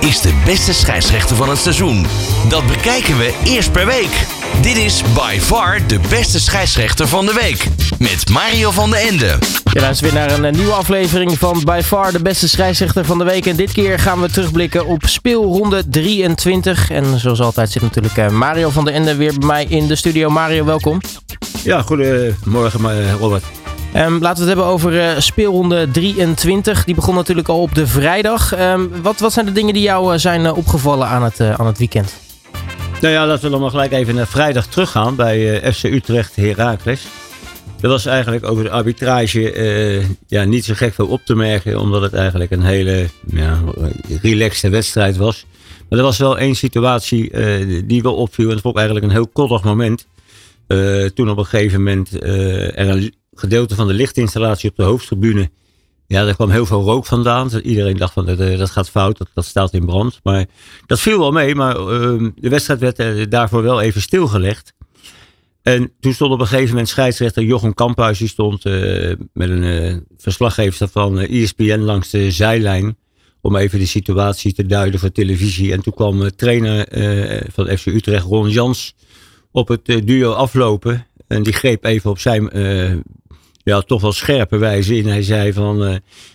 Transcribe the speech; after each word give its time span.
is 0.00 0.20
de 0.20 0.32
beste 0.44 0.72
scheidsrechter 0.72 1.36
van 1.36 1.48
het 1.48 1.58
seizoen? 1.58 2.06
Dat 2.48 2.66
bekijken 2.66 3.18
we 3.18 3.34
eerst 3.44 3.72
per 3.72 3.86
week. 3.86 4.26
Dit 4.62 4.76
is 4.76 5.02
by 5.14 5.38
far 5.40 5.86
de 5.86 6.00
beste 6.08 6.40
scheidsrechter 6.40 7.08
van 7.08 7.26
de 7.26 7.32
week. 7.32 7.66
Met 7.98 8.28
Mario 8.28 8.70
van 8.70 8.90
den 8.90 9.00
Ende. 9.00 9.38
Je 9.72 9.80
luistert 9.80 10.12
weer 10.12 10.20
naar 10.20 10.38
een 10.38 10.44
eh, 10.44 10.52
nieuwe 10.52 10.72
aflevering 10.72 11.38
van 11.38 11.62
By 11.64 11.80
Far 11.84 12.12
de 12.12 12.22
beste 12.22 12.48
scheidsrechter 12.48 13.04
van 13.04 13.18
de 13.18 13.24
week. 13.24 13.46
En 13.46 13.56
dit 13.56 13.72
keer 13.72 13.98
gaan 13.98 14.20
we 14.20 14.30
terugblikken 14.30 14.86
op 14.86 15.02
speelronde 15.06 15.88
23. 15.88 16.90
En 16.90 17.18
zoals 17.18 17.40
altijd 17.40 17.70
zit 17.70 17.82
natuurlijk 17.82 18.16
eh, 18.16 18.28
Mario 18.28 18.70
van 18.70 18.84
der 18.84 18.94
Ende 18.94 19.16
weer 19.16 19.38
bij 19.38 19.46
mij 19.46 19.64
in 19.68 19.86
de 19.86 19.96
studio. 19.96 20.28
Mario, 20.28 20.64
welkom. 20.64 21.00
Ja, 21.62 21.82
goedemorgen 21.82 22.90
eh, 22.90 23.12
Robert. 23.12 23.44
Um, 23.96 24.18
laten 24.18 24.44
we 24.44 24.48
het 24.50 24.58
hebben 24.58 24.64
over 24.64 24.92
uh, 24.92 25.18
speelronde 25.18 25.90
23. 25.90 26.84
Die 26.84 26.94
begon 26.94 27.14
natuurlijk 27.14 27.48
al 27.48 27.60
op 27.60 27.74
de 27.74 27.86
vrijdag. 27.86 28.58
Um, 28.58 29.02
wat, 29.02 29.20
wat 29.20 29.32
zijn 29.32 29.46
de 29.46 29.52
dingen 29.52 29.74
die 29.74 29.82
jou 29.82 30.12
uh, 30.12 30.18
zijn 30.18 30.40
uh, 30.40 30.56
opgevallen 30.56 31.06
aan 31.06 31.22
het, 31.22 31.40
aan 31.40 31.66
het 31.66 31.78
weekend? 31.78 32.16
Nou 33.00 33.14
ja, 33.14 33.26
laten 33.26 33.44
we 33.44 33.50
dan 33.50 33.60
maar 33.60 33.70
gelijk 33.70 33.92
even 33.92 34.14
naar 34.14 34.26
vrijdag 34.26 34.66
teruggaan 34.66 35.16
bij 35.16 35.72
FC 35.72 35.84
Utrecht 35.84 36.36
Heracles. 36.36 37.06
Dat 37.80 37.90
was 37.90 38.06
eigenlijk 38.06 38.46
over 38.46 38.64
de 38.64 38.70
arbitrage 38.70 40.04
ja, 40.26 40.44
niet 40.44 40.64
zo 40.64 40.74
gek 40.76 40.94
veel 40.94 41.06
op 41.06 41.20
te 41.24 41.34
merken. 41.34 41.80
Omdat 41.80 42.02
het 42.02 42.14
eigenlijk 42.14 42.50
een 42.50 42.62
hele 42.62 43.06
ja, 43.26 43.58
relaxte 44.22 44.68
wedstrijd 44.68 45.16
was. 45.16 45.46
Maar 45.88 45.98
er 45.98 46.04
was 46.04 46.18
wel 46.18 46.38
één 46.38 46.54
situatie 46.54 47.30
die 47.86 48.02
wel 48.02 48.14
opviel. 48.14 48.48
En 48.48 48.52
dat 48.52 48.60
vond 48.60 48.74
ik 48.74 48.80
eigenlijk 48.80 49.10
een 49.10 49.18
heel 49.18 49.30
koddig 49.32 49.62
moment. 49.64 50.06
toen 51.14 51.30
op 51.30 51.38
een 51.38 51.46
gegeven 51.46 51.78
moment 51.78 52.22
er 52.22 52.88
een 52.88 53.14
gedeelte 53.40 53.74
van 53.74 53.86
de 53.86 53.94
lichtinstallatie 53.94 54.70
op 54.70 54.76
de 54.76 54.82
hoofdtribune. 54.82 55.50
Ja, 56.10 56.24
daar 56.24 56.34
kwam 56.34 56.50
heel 56.50 56.66
veel 56.66 56.82
rook 56.82 57.06
vandaan. 57.06 57.50
Iedereen 57.62 57.96
dacht 57.96 58.12
van 58.12 58.26
dat, 58.26 58.38
dat 58.38 58.70
gaat 58.70 58.90
fout, 58.90 59.18
dat, 59.18 59.28
dat 59.34 59.44
staat 59.44 59.72
in 59.72 59.86
brand. 59.86 60.20
Maar 60.22 60.46
dat 60.86 61.00
viel 61.00 61.18
wel 61.18 61.32
mee, 61.32 61.54
maar 61.54 61.76
uh, 61.78 62.28
de 62.34 62.48
wedstrijd 62.48 62.80
werd 62.80 62.98
uh, 62.98 63.26
daarvoor 63.28 63.62
wel 63.62 63.80
even 63.80 64.00
stilgelegd. 64.00 64.74
En 65.62 65.92
toen 66.00 66.12
stond 66.12 66.32
op 66.32 66.40
een 66.40 66.46
gegeven 66.46 66.70
moment 66.70 66.88
scheidsrechter 66.88 67.42
Jochem 67.42 67.74
Kamphuis. 67.74 68.18
Die 68.18 68.28
stond 68.28 68.66
uh, 68.66 69.12
met 69.32 69.50
een 69.50 70.04
verslaggever 70.16 70.88
van 70.88 71.18
ESPN 71.18 71.78
langs 71.78 72.10
de 72.10 72.30
zijlijn. 72.30 72.96
Om 73.40 73.56
even 73.56 73.78
de 73.78 73.86
situatie 73.86 74.54
te 74.54 74.66
duiden 74.66 75.00
voor 75.00 75.12
televisie. 75.12 75.72
En 75.72 75.82
toen 75.82 75.94
kwam 75.94 76.36
trainer 76.36 76.86
van 77.52 77.78
FC 77.78 77.86
Utrecht, 77.86 78.24
Ron 78.24 78.48
Jans, 78.48 78.94
op 79.50 79.68
het 79.68 79.84
duo 79.84 80.32
aflopen. 80.32 81.06
En 81.26 81.42
die 81.42 81.52
greep 81.52 81.84
even 81.84 82.10
op 82.10 82.18
zijn 82.18 82.50
ja, 83.70 83.80
toch 83.80 84.00
wel 84.00 84.12
scherpe 84.12 84.56
wijze 84.56 84.96
in. 84.96 85.06
Hij 85.06 85.22
zei 85.22 85.52
van, 85.52 85.88
uh, 85.88 85.94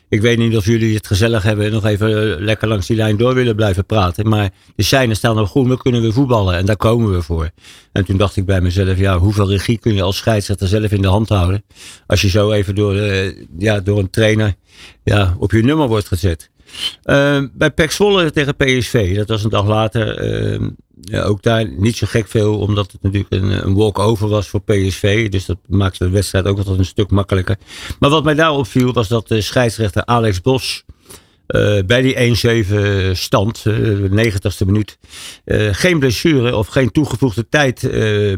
ik 0.09 0.21
weet 0.21 0.37
niet 0.37 0.57
of 0.57 0.65
jullie 0.65 0.95
het 0.95 1.07
gezellig 1.07 1.43
hebben 1.43 1.65
en 1.65 1.71
nog 1.71 1.85
even 1.85 2.09
uh, 2.09 2.35
lekker 2.39 2.67
langs 2.67 2.87
die 2.87 2.95
lijn 2.95 3.17
door 3.17 3.33
willen 3.33 3.55
blijven 3.55 3.85
praten. 3.85 4.29
Maar 4.29 4.49
de 4.75 4.83
seinen 4.83 5.15
staan 5.15 5.35
nog 5.35 5.49
goed, 5.49 5.67
dan 5.67 5.77
kunnen 5.77 6.01
we 6.01 6.11
voetballen 6.11 6.55
en 6.55 6.65
daar 6.65 6.77
komen 6.77 7.11
we 7.11 7.21
voor. 7.21 7.49
En 7.91 8.05
toen 8.05 8.17
dacht 8.17 8.35
ik 8.35 8.45
bij 8.45 8.61
mezelf, 8.61 8.97
ja, 8.97 9.17
hoeveel 9.17 9.49
regie 9.49 9.77
kun 9.77 9.93
je 9.93 10.01
als 10.01 10.17
scheidsrechter 10.17 10.67
zelf 10.67 10.91
in 10.91 11.01
de 11.01 11.07
hand 11.07 11.29
houden? 11.29 11.63
Als 12.07 12.21
je 12.21 12.29
zo 12.29 12.51
even 12.51 12.75
door, 12.75 12.95
uh, 12.95 13.33
ja, 13.57 13.79
door 13.79 13.99
een 13.99 14.09
trainer 14.09 14.55
ja, 15.03 15.35
op 15.39 15.51
je 15.51 15.63
nummer 15.63 15.87
wordt 15.87 16.07
gezet. 16.07 16.49
bij 17.53 17.71
Pek 17.75 17.91
Zwolle 17.91 18.31
tegen 18.31 18.55
PSV, 18.55 19.15
dat 19.15 19.27
was 19.27 19.43
een 19.43 19.49
dag 19.49 19.67
later 19.67 20.19
ook 21.13 21.41
daar 21.41 21.69
niet 21.69 21.97
zo 21.97 22.07
gek 22.09 22.27
veel, 22.27 22.59
omdat 22.59 22.91
het 22.91 23.01
natuurlijk 23.01 23.33
een, 23.33 23.65
een 23.65 23.75
walk-over 23.75 24.27
was 24.27 24.47
voor 24.47 24.61
PSV. 24.61 25.29
Dus 25.29 25.45
dat 25.45 25.57
maakte 25.67 26.03
de 26.03 26.09
wedstrijd 26.09 26.45
ook 26.45 26.57
altijd 26.57 26.77
een 26.77 26.85
stuk 26.85 27.09
makkelijker. 27.09 27.57
Maar 27.99 28.09
wat 28.09 28.23
mij 28.23 28.35
daarop 28.35 28.67
viel, 28.67 28.93
was 28.93 29.07
dat 29.07 29.27
de 29.27 29.41
scheidsrechter 29.41 30.05
Alex 30.05 30.41
Bos 30.41 30.83
uh, 31.47 31.79
bij 31.85 32.01
die 32.01 32.35
1-7 33.11 33.11
stand, 33.11 33.63
uh, 33.67 33.75
de 33.75 34.31
90ste 34.31 34.65
minuut, 34.65 34.97
geen 35.71 35.99
blessure 35.99 36.55
of 36.55 36.67
geen 36.67 36.91
toegevoegde 36.91 37.49
tijd 37.49 37.89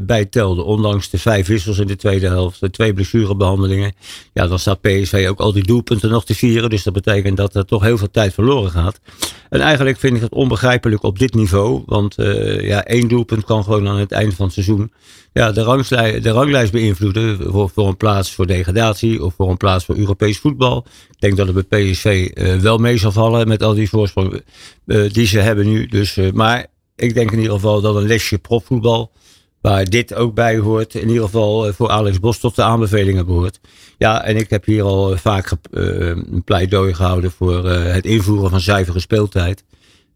bijtelde. 0.01 0.63
Ondanks 0.63 1.09
de 1.09 1.17
vijf 1.17 1.47
wissels 1.47 1.77
in 1.77 1.87
de 1.87 1.95
tweede 1.95 2.27
helft, 2.27 2.59
de 2.59 2.69
twee 2.69 2.93
blessurebehandelingen. 2.93 3.93
Ja, 4.33 4.47
dan 4.47 4.59
staat 4.59 4.81
PSV 4.81 5.25
ook 5.29 5.39
al 5.39 5.53
die 5.53 5.63
doelpunten 5.63 6.09
nog 6.09 6.25
te 6.25 6.35
vieren. 6.35 6.69
Dus 6.69 6.83
dat 6.83 6.93
betekent 6.93 7.37
dat 7.37 7.55
er 7.55 7.65
toch 7.65 7.83
heel 7.83 7.97
veel 7.97 8.11
tijd 8.11 8.33
verloren 8.33 8.71
gaat. 8.71 8.99
En 9.49 9.59
eigenlijk 9.59 9.99
vind 9.99 10.15
ik 10.15 10.21
het 10.21 10.33
onbegrijpelijk 10.33 11.03
op 11.03 11.19
dit 11.19 11.33
niveau. 11.33 11.83
Want 11.85 12.15
ja, 12.61 12.85
één 12.85 13.07
doelpunt 13.07 13.43
kan 13.43 13.63
gewoon 13.63 13.87
aan 13.87 13.99
het 13.99 14.11
eind 14.11 14.33
van 14.33 14.45
het 14.45 14.53
seizoen 14.53 14.91
ja, 15.37 15.51
de, 15.51 15.61
ranglijst, 15.61 16.23
de 16.23 16.29
ranglijst 16.29 16.71
beïnvloeden 16.71 17.51
voor, 17.73 17.87
een 17.87 17.97
plaats 17.97 18.33
voor 18.33 18.47
degradatie 18.47 19.23
of 19.23 19.33
voor 19.33 19.49
een 19.49 19.57
plaats 19.57 19.85
voor 19.85 19.95
Europees 19.95 20.39
voetbal. 20.39 20.85
Ik 21.09 21.19
denk 21.19 21.37
dat 21.37 21.47
het 21.47 21.67
bij 21.67 21.81
PSV 21.81 22.29
uh, 22.33 22.55
wel 22.55 22.77
mee 22.77 22.97
zal 22.97 23.11
vallen 23.11 23.47
met 23.47 23.63
al 23.63 23.73
die 23.73 23.89
voorsprong 23.89 24.41
uh, 24.85 25.11
die 25.11 25.25
ze 25.25 25.39
hebben 25.39 25.67
nu. 25.67 25.87
Dus, 25.87 26.19
maar 26.33 26.65
ik 26.95 27.13
denk 27.13 27.31
in 27.31 27.37
ieder 27.37 27.53
geval 27.53 27.81
dat 27.81 27.95
een 27.95 28.07
lesje 28.07 28.37
profvoetbal, 28.37 29.11
waar 29.61 29.85
dit 29.85 30.13
ook 30.13 30.33
bij 30.33 30.57
hoort, 30.57 30.95
in 30.95 31.07
ieder 31.07 31.23
geval 31.23 31.73
voor 31.73 31.89
Alex 31.89 32.19
Bos 32.19 32.39
tot 32.39 32.55
de 32.55 32.63
aanbevelingen 32.63 33.25
behoort. 33.25 33.59
Ja, 33.97 34.23
en 34.23 34.35
ik 34.35 34.49
heb 34.49 34.65
hier 34.65 34.83
al 34.83 35.17
vaak 35.17 35.51
een 35.71 36.41
pleidooi 36.45 36.93
gehouden 36.93 37.31
voor 37.31 37.65
het 37.69 38.05
invoeren 38.05 38.49
van 38.49 38.59
zuivere 38.59 38.99
speeltijd. 38.99 39.63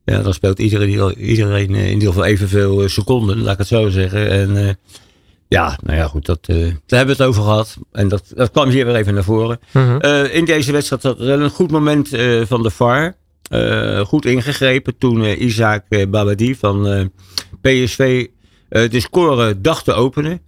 Ja, 0.06 0.22
dan 0.22 0.34
speelt 0.34 0.60
iedereen, 0.60 1.20
iedereen 1.20 1.76
in 1.76 1.94
ieder 1.94 2.08
geval 2.08 2.26
evenveel 2.26 2.90
seconden, 2.90 3.42
laat 3.42 3.54
ik 3.54 3.58
het 3.58 3.68
zo 3.68 3.90
zeggen. 3.90 4.30
En 4.30 4.78
ja, 5.52 5.78
nou 5.84 5.98
ja, 5.98 6.08
goed, 6.08 6.26
dat, 6.26 6.48
uh, 6.50 6.58
daar 6.58 6.98
hebben 6.98 7.18
we 7.18 7.24
het 7.24 7.32
over 7.32 7.44
gehad. 7.44 7.78
En 7.92 8.08
dat, 8.08 8.32
dat 8.36 8.52
kwam 8.52 8.70
hier 8.70 8.86
weer 8.86 8.96
even 8.96 9.14
naar 9.14 9.24
voren. 9.24 9.60
Uh, 9.74 10.36
in 10.36 10.46
deze 10.46 10.72
wedstrijd 10.72 11.04
had 11.04 11.18
wel 11.18 11.40
een 11.40 11.50
goed 11.50 11.72
moment 11.72 12.10
van 12.48 12.64
de 12.64 12.70
VAR. 12.70 13.16
goed 14.06 14.26
ingegrepen 14.26 14.98
toen 14.98 15.44
Isaac 15.44 15.84
Babadi 16.10 16.56
van 16.56 17.12
PSV 17.62 18.28
de 18.72 19.00
score 19.00 19.62
dacht 19.62 19.86
te 19.86 19.94
openen. 19.94 20.42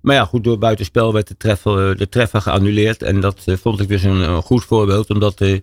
Maar 0.00 0.14
ja, 0.14 0.24
goed, 0.24 0.44
door 0.44 0.58
buitenspel 0.58 1.12
werd 1.12 1.28
de 1.28 1.36
treffer, 1.36 1.96
de 1.96 2.08
treffer 2.08 2.40
geannuleerd. 2.40 3.02
En 3.02 3.20
dat 3.20 3.44
vond 3.46 3.80
ik 3.80 3.88
dus 3.88 4.02
een, 4.02 4.42
goed 4.42 4.64
voorbeeld, 4.64 5.10
omdat 5.10 5.38
de 5.38 5.62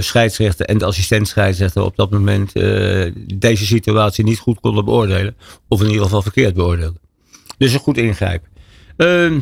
scheidsrechter 0.00 0.66
en 0.66 0.78
de 0.78 0.84
assistent 0.84 1.28
scheidsrechter 1.28 1.82
op 1.82 1.96
dat 1.96 2.10
moment 2.10 2.52
deze 3.34 3.66
situatie 3.66 4.24
niet 4.24 4.38
goed 4.38 4.60
konden 4.60 4.84
beoordelen. 4.84 5.36
Of 5.68 5.80
in 5.80 5.86
ieder 5.86 6.02
geval 6.02 6.22
verkeerd 6.22 6.54
beoordeelden. 6.54 7.00
Dus 7.58 7.72
een 7.72 7.80
goed 7.80 7.96
ingrijpen. 7.96 8.48
Uh, 8.96 9.40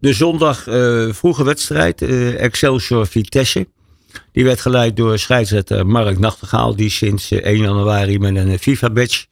de 0.00 0.12
zondag 0.12 0.66
uh, 0.66 1.12
vroege 1.12 1.44
wedstrijd, 1.44 2.02
uh, 2.02 2.40
Excelsior 2.40 3.06
Vitesse. 3.06 3.66
Die 4.32 4.44
werd 4.44 4.60
geleid 4.60 4.96
door 4.96 5.18
scheidsrechter 5.18 5.86
Mark 5.86 6.18
Nachtegaal, 6.18 6.76
die 6.76 6.90
sinds 6.90 7.30
1 7.30 7.42
eh, 7.42 7.56
januari 7.56 8.18
met 8.18 8.36
een 8.36 8.58
FIFA-badge 8.58 9.26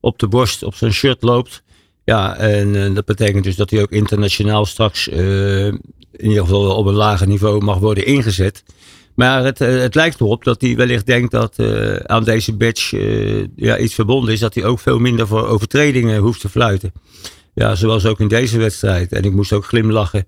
op 0.00 0.18
de 0.18 0.28
borst 0.28 0.62
op 0.62 0.74
zijn 0.74 0.92
shirt 0.92 1.22
loopt. 1.22 1.62
Ja, 2.04 2.36
en 2.36 2.94
dat 2.94 3.04
betekent 3.04 3.44
dus 3.44 3.56
dat 3.56 3.70
hij 3.70 3.82
ook 3.82 3.90
internationaal 3.90 4.66
straks 4.66 5.08
in 5.08 5.80
ieder 6.18 6.40
geval 6.40 6.76
op 6.76 6.86
een 6.86 6.94
lager 6.94 7.26
niveau 7.26 7.64
mag 7.64 7.78
worden 7.78 8.06
ingezet. 8.06 8.62
Maar 9.14 9.44
het, 9.44 9.58
het 9.58 9.94
lijkt 9.94 10.20
erop 10.20 10.44
dat 10.44 10.60
hij 10.60 10.76
wellicht 10.76 11.06
denkt 11.06 11.30
dat 11.30 11.58
aan 12.06 12.24
deze 12.24 12.52
badge 12.52 13.48
ja, 13.56 13.78
iets 13.78 13.94
verbonden 13.94 14.32
is. 14.32 14.40
Dat 14.40 14.54
hij 14.54 14.64
ook 14.64 14.80
veel 14.80 14.98
minder 14.98 15.26
voor 15.26 15.46
overtredingen 15.46 16.20
hoeft 16.20 16.40
te 16.40 16.48
fluiten. 16.48 16.92
Ja, 17.54 17.74
zoals 17.74 18.06
ook 18.06 18.20
in 18.20 18.28
deze 18.28 18.58
wedstrijd. 18.58 19.12
En 19.12 19.22
ik 19.22 19.32
moest 19.32 19.52
ook 19.52 19.64
glimlachen 19.64 20.26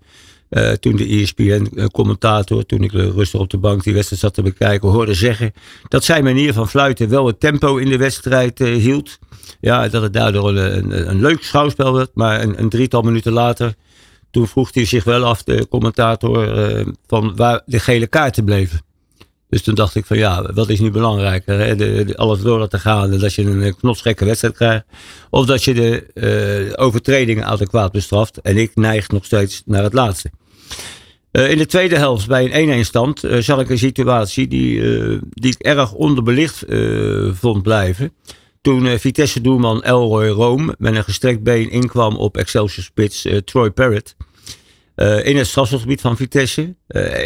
uh, 0.51 0.71
toen 0.71 0.97
de 0.97 1.07
ESPN-commentator, 1.07 2.67
toen 2.67 2.83
ik 2.83 2.93
rustig 2.93 3.41
op 3.41 3.51
de 3.51 3.59
bank 3.59 3.85
die 3.85 3.95
wedstrijd 3.95 4.23
zat 4.23 4.35
te 4.35 4.43
bekijken, 4.43 4.89
hoorde 4.89 5.15
zeggen 5.15 5.53
dat 5.89 6.05
zijn 6.05 6.25
manier 6.25 6.53
van 6.53 6.69
fluiten 6.69 7.09
wel 7.09 7.27
het 7.27 7.41
tempo 7.41 7.77
in 7.77 7.89
de 7.89 7.97
wedstrijd 7.97 8.59
hield. 8.59 9.19
Ja, 9.61 9.89
dat 9.89 10.03
het 10.03 10.13
daardoor 10.13 10.57
een, 10.57 11.09
een, 11.11 11.21
leuk 11.21 11.43
schouwspel 11.43 11.95
werd. 11.95 12.11
Maar 12.15 12.43
een, 12.43 12.61
een, 12.61 12.69
drietal 12.69 13.03
minuten 13.03 13.33
later, 13.33 13.75
toen 14.31 14.49
vroeg 14.49 14.75
hij 14.75 14.85
zich 14.85 15.05
wel 15.05 15.25
af, 15.25 15.43
de 15.43 15.69
commentator, 15.69 16.49
van 17.07 17.37
waar 17.37 17.63
de 17.67 17.79
gele 17.79 18.07
kaarten 18.07 18.45
bleven. 18.45 18.81
Dus 19.51 19.63
toen 19.63 19.75
dacht 19.75 19.95
ik 19.95 20.07
van 20.07 20.19
ja, 20.19 20.53
wat 20.53 20.69
is 20.69 20.81
nu 20.81 20.91
belangrijker? 20.91 21.59
Hè? 21.59 22.05
Alles 22.17 22.41
door 22.41 22.59
laten 22.59 22.81
gaan 22.81 23.19
dat 23.19 23.35
je 23.35 23.43
een 23.43 23.77
knotsgekke 23.77 24.25
wedstrijd 24.25 24.55
krijgt. 24.55 24.85
Of 25.31 25.47
dat 25.47 25.65
je 25.65 25.75
de 25.75 26.07
uh, 26.75 26.85
overtredingen 26.85 27.45
adequaat 27.45 27.93
bestraft. 27.93 28.41
En 28.41 28.57
ik 28.57 28.71
neig 28.75 29.09
nog 29.09 29.25
steeds 29.25 29.63
naar 29.65 29.83
het 29.83 29.93
laatste. 29.93 30.31
Uh, 31.33 31.51
in 31.51 31.59
de 31.59 31.67
tweede 31.67 31.97
helft 31.97 32.27
bij 32.27 32.69
een 32.69 32.85
1-1 32.85 32.87
stand 32.87 33.25
uh, 33.25 33.39
zag 33.39 33.61
ik 33.61 33.71
een 33.71 33.79
situatie 33.79 34.49
die, 34.49 34.81
die 35.31 35.55
ik 35.59 35.63
erg 35.63 35.93
onderbelicht 35.93 36.65
vond 37.33 37.63
blijven. 37.63 38.13
Toen 38.61 38.99
Vitesse-doelman 38.99 39.83
Elroy 39.83 40.29
Room 40.29 40.75
met 40.79 40.97
een 40.97 41.05
gestrekt 41.05 41.43
been 41.43 41.71
inkwam 41.71 42.17
op 42.17 42.37
Excelsior 42.37 42.85
spits 42.85 43.27
Troy 43.45 43.71
Parrott. 43.71 44.17
In 45.25 45.37
het 45.37 45.47
strafschopgebied 45.47 46.01
van 46.01 46.17
Vitesse. 46.17 46.75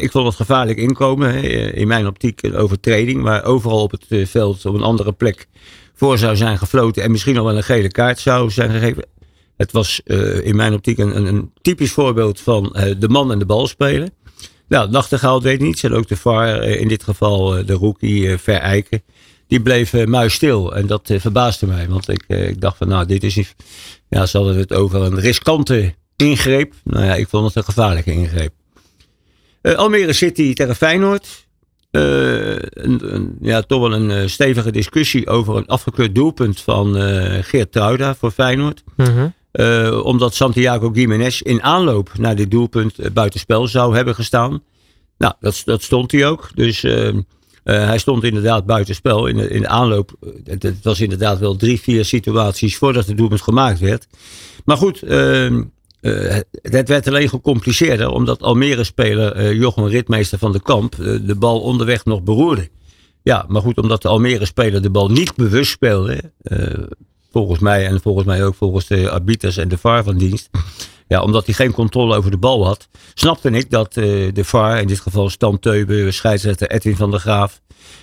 Ik 0.00 0.11
vond 0.11 0.26
het 0.26 0.35
gevaarlijk 0.35 0.79
inkomen. 0.79 1.44
Uh, 1.44 1.75
in 1.75 1.88
mijn 1.88 2.06
optiek 2.06 2.43
een 2.43 2.56
overtreding. 2.56 3.23
Waar 3.23 3.44
overal 3.44 3.82
op 3.82 3.91
het 3.91 4.29
veld 4.29 4.67
op 4.67 4.75
een 4.75 4.82
andere 4.82 5.12
plek 5.12 5.49
voor 5.94 6.19
zou 6.19 6.37
zijn 6.37 6.58
gefloten. 6.58 7.02
En 7.02 7.11
misschien 7.11 7.38
al 7.38 7.44
wel 7.44 7.56
een 7.56 7.62
gele 7.62 7.91
kaart 7.91 8.19
zou 8.19 8.50
zijn 8.50 8.70
gegeven. 8.70 9.05
Het 9.56 9.72
was 9.72 10.00
in 10.42 10.56
mijn 10.56 10.72
optiek 10.72 10.98
een, 10.98 11.26
een, 11.26 11.52
typisch 11.62 11.92
voorbeeld 11.92 12.40
van 12.40 12.76
de 12.98 13.08
man 13.08 13.32
en 13.32 13.38
de 13.38 13.46
bal 13.46 13.66
spelen. 13.66 14.10
Nou, 14.68 14.90
Nachtegaal 14.90 15.42
weet 15.42 15.60
niets. 15.60 15.82
En 15.82 15.92
ook 15.92 16.08
de 16.08 16.16
VAR, 16.16 16.62
in 16.62 16.88
dit 16.88 17.02
geval 17.02 17.64
de 17.66 17.72
rookie 17.72 18.38
Ver 18.38 18.58
Eiken. 18.58 19.02
die 19.46 19.62
bleef 19.62 20.06
muisstil. 20.06 20.74
En 20.74 20.86
dat 20.86 21.10
verbaasde 21.14 21.66
mij. 21.66 21.88
Want 21.88 22.08
ik, 22.08 22.24
ik 22.26 22.60
dacht 22.60 22.76
van 22.76 22.88
nou, 22.88 23.06
dit 23.06 23.22
is 23.24 23.36
niet... 23.36 23.54
Ja, 24.08 24.26
ze 24.26 24.36
hadden 24.36 24.56
het 24.56 24.72
over 24.72 25.02
een 25.02 25.20
riskante 25.20 25.94
ingreep. 26.16 26.74
Nou 26.84 27.04
ja, 27.04 27.14
ik 27.14 27.28
vond 27.28 27.46
het 27.46 27.56
een 27.56 27.64
gevaarlijke 27.64 28.12
ingreep. 28.12 28.52
Almere 29.62 30.12
City 30.12 30.52
tegen 30.54 30.76
Feyenoord. 30.76 31.46
Ja, 33.40 33.62
toch 33.62 33.80
wel 33.80 33.92
een 33.92 34.30
stevige 34.30 34.72
discussie 34.72 35.28
over 35.28 35.56
een 35.56 35.66
afgekeurd 35.66 36.14
doelpunt 36.14 36.60
van 36.60 36.94
Geert 37.44 37.72
Truida 37.72 38.14
voor 38.14 38.30
Feyenoord. 38.30 38.84
Mhm. 39.54 40.00
omdat 40.00 40.34
Santiago 40.34 40.90
Gimenez 40.90 41.40
in 41.40 41.62
aanloop 41.62 42.10
naar 42.18 42.36
dit 42.36 42.50
doelpunt 42.50 43.12
buitenspel 43.12 43.68
zou 43.68 43.96
hebben 43.96 44.14
gestaan. 44.14 44.62
Nou, 45.18 45.34
dat, 45.40 45.62
dat 45.64 45.82
stond 45.82 46.12
hij 46.12 46.26
ook. 46.26 46.50
Dus 46.54 46.84
ehm, 46.84 47.20
eh, 47.64 47.86
hij 47.86 47.98
stond 47.98 48.24
inderdaad 48.24 48.66
buitenspel 48.66 49.26
in 49.26 49.50
in 49.50 49.68
aanloop. 49.68 50.12
Het, 50.44 50.74
was 50.82 51.00
inderdaad 51.00 51.38
wel 51.38 51.56
drie, 51.56 51.80
vier 51.80 52.04
situaties 52.04 52.76
voordat 52.76 53.06
het 53.06 53.16
doelpunt 53.16 53.42
gemaakt 53.42 53.78
werd. 53.78 54.06
Maar 54.64 54.76
goed, 54.76 55.02
uh, 55.04 55.60
het 56.62 56.88
werd 56.88 57.08
alleen 57.08 57.28
gecompliceerder 57.28 58.08
omdat 58.08 58.42
Almere-speler 58.42 59.54
Jochem 59.54 59.86
Ritmeester 59.86 60.38
van 60.38 60.52
de 60.52 60.62
Kamp 60.62 60.96
de 60.96 61.34
bal 61.38 61.60
onderweg 61.60 62.04
nog 62.04 62.22
beroerde. 62.22 62.68
Ja, 63.22 63.44
maar 63.48 63.62
goed, 63.62 63.78
omdat 63.78 64.02
de 64.02 64.08
Almere-speler 64.08 64.82
de 64.82 64.90
bal 64.90 65.10
niet 65.10 65.34
bewust 65.34 65.70
speelde, 65.70 66.32
volgens 67.34 67.60
mij 67.60 67.86
en 67.86 68.00
volgens 68.00 68.26
mij 68.26 68.44
ook 68.44 68.54
volgens 68.54 68.86
de 68.86 69.10
arbiters 69.10 69.56
en 69.56 69.69
de 69.69 69.78
VAR 69.78 70.04
van 70.04 70.19
dienst, 70.19 70.50
ja, 71.08 71.22
omdat 71.22 71.46
hij 71.46 71.54
geen 71.54 71.72
controle 71.72 72.16
over 72.16 72.31
de 72.31 72.36
bal 72.36 72.66
had, 72.66 72.88
snapte 73.14 73.50
ik 73.50 73.70
dat 73.70 73.96
uh, 73.96 74.32
de 74.32 74.44
VAR, 74.44 74.81
in 74.81 74.86
dit 74.86 75.00
geval 75.00 75.31
Stan 75.31 75.58
Teuben, 75.58 76.14
scheidsrechter 76.14 76.70
Edwin 76.70 76.96
van 76.96 77.10
der 77.10 77.20
Graaf, 77.20 77.60